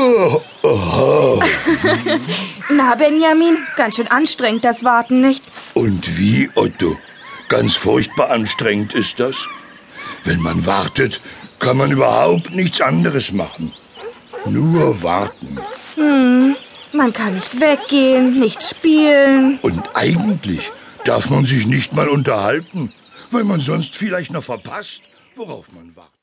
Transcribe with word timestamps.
Na, 2.70 2.94
Benjamin, 2.94 3.58
ganz 3.76 3.96
schön 3.96 4.06
anstrengend 4.08 4.64
das 4.64 4.82
Warten, 4.84 5.20
nicht? 5.20 5.42
Und 5.74 6.18
wie, 6.18 6.48
Otto? 6.54 6.96
Ganz 7.48 7.76
furchtbar 7.76 8.30
anstrengend 8.30 8.94
ist 8.94 9.20
das. 9.20 9.36
Wenn 10.24 10.40
man 10.40 10.64
wartet, 10.66 11.20
kann 11.58 11.76
man 11.76 11.90
überhaupt 11.90 12.50
nichts 12.50 12.80
anderes 12.80 13.32
machen. 13.32 13.72
Nur 14.46 15.02
warten. 15.02 15.58
Hm, 15.96 16.56
Man 16.92 17.12
kann 17.12 17.34
nicht 17.34 17.60
weggehen, 17.60 18.38
nicht 18.40 18.62
spielen. 18.62 19.58
Und 19.62 19.82
eigentlich 19.94 20.70
darf 21.04 21.28
man 21.30 21.44
sich 21.44 21.66
nicht 21.66 21.92
mal 21.92 22.08
unterhalten, 22.08 22.92
weil 23.30 23.44
man 23.44 23.60
sonst 23.60 23.96
vielleicht 23.96 24.32
noch 24.32 24.44
verpasst, 24.44 25.02
worauf 25.36 25.70
man 25.72 25.94
wartet. 25.94 26.14